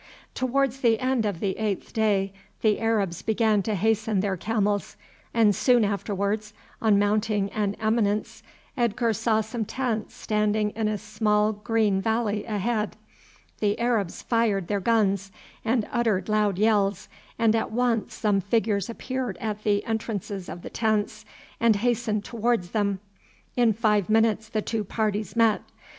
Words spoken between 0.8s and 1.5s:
the end of